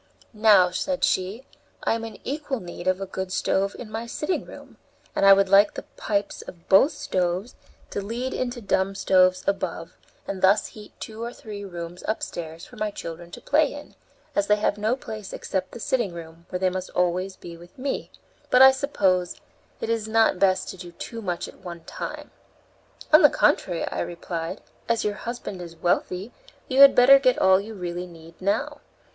"Now," 0.33 0.71
said 0.71 1.03
she, 1.03 1.45
"I 1.83 1.93
am 1.93 2.03
in 2.03 2.17
equal 2.23 2.59
need 2.59 2.87
of 2.87 2.99
a 2.99 3.05
good 3.05 3.31
stove 3.31 3.75
in 3.77 3.91
my 3.91 4.07
sitting 4.07 4.45
room, 4.45 4.77
and 5.15 5.27
I 5.27 5.33
would 5.33 5.47
like 5.47 5.75
the 5.75 5.83
pipes 5.95 6.41
of 6.41 6.67
both 6.67 6.93
stoves 6.93 7.53
to 7.91 8.01
lead 8.01 8.33
into 8.33 8.61
dumb 8.61 8.95
stoves 8.95 9.43
above, 9.45 9.93
and 10.27 10.41
thus 10.41 10.65
heat 10.65 10.99
two 10.99 11.21
or 11.23 11.31
three 11.31 11.63
rooms 11.63 12.03
upstairs 12.07 12.65
for 12.65 12.77
my 12.77 12.89
children 12.89 13.29
to 13.29 13.41
play 13.41 13.75
in, 13.75 13.93
as 14.35 14.47
they 14.47 14.55
have 14.55 14.75
no 14.75 14.95
place 14.95 15.33
except 15.33 15.69
the 15.71 15.79
sitting 15.79 16.13
room, 16.15 16.47
where 16.49 16.57
they 16.57 16.71
must 16.71 16.87
be 16.89 16.93
always 16.99 17.37
with 17.39 17.77
me; 17.77 18.09
but 18.49 18.63
I 18.63 18.71
suppose 18.71 19.35
it 19.81 19.89
is 19.91 20.07
not 20.07 20.39
best 20.39 20.67
to 20.69 20.77
do 20.77 20.93
too 20.93 21.21
much 21.21 21.47
at 21.47 21.59
one 21.59 21.83
time." 21.83 22.31
"On 23.13 23.21
the 23.21 23.29
contrary," 23.29 23.85
I 23.87 23.99
replied, 23.99 24.61
"as 24.89 25.03
your 25.05 25.13
husband 25.13 25.61
is 25.61 25.75
wealthy, 25.75 26.31
you 26.67 26.81
had 26.81 26.95
better 26.95 27.19
get 27.19 27.37
all 27.37 27.61
you 27.61 27.75
really 27.75 28.07
need 28.07 28.33
now. 28.41 28.81